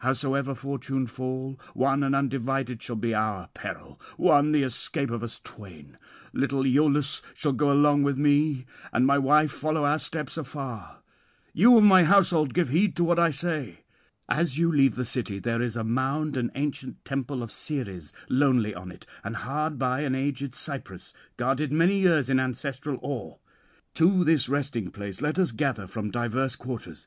Howsoever 0.00 0.54
fortune 0.54 1.06
fall, 1.06 1.58
one 1.72 2.02
and 2.02 2.14
undivided 2.14 2.82
shall 2.82 2.96
be 2.96 3.14
our 3.14 3.48
peril, 3.54 3.98
one 4.18 4.52
the 4.52 4.62
escape 4.62 5.10
of 5.10 5.22
us 5.22 5.40
twain. 5.42 5.96
Little 6.34 6.64
Iülus 6.64 7.22
shall 7.32 7.54
go 7.54 7.72
along 7.72 8.02
with 8.02 8.18
me, 8.18 8.66
and 8.92 9.06
my 9.06 9.16
wife 9.16 9.50
follow 9.50 9.86
our 9.86 9.98
steps 9.98 10.36
afar. 10.36 10.98
You 11.54 11.78
of 11.78 11.84
my 11.84 12.04
household, 12.04 12.52
give 12.52 12.68
heed 12.68 12.94
to 12.96 13.04
what 13.04 13.18
I 13.18 13.30
say. 13.30 13.84
As 14.28 14.58
you 14.58 14.70
leave 14.70 14.96
the 14.96 15.04
city 15.06 15.38
there 15.38 15.62
is 15.62 15.76
a 15.78 15.82
mound 15.82 16.36
and 16.36 16.50
ancient 16.54 17.02
temple 17.06 17.42
of 17.42 17.50
Ceres 17.50 18.12
lonely 18.28 18.74
on 18.74 18.92
it, 18.92 19.06
and 19.24 19.34
hard 19.34 19.78
by 19.78 20.00
an 20.00 20.14
aged 20.14 20.54
cypress, 20.54 21.14
guarded 21.38 21.72
many 21.72 22.00
years 22.02 22.28
in 22.28 22.38
ancestral 22.38 22.98
awe: 23.00 23.36
to 23.94 24.24
this 24.24 24.46
resting 24.46 24.90
place 24.90 25.22
let 25.22 25.38
us 25.38 25.52
gather 25.52 25.86
from 25.86 26.10
diverse 26.10 26.54
quarters. 26.54 27.06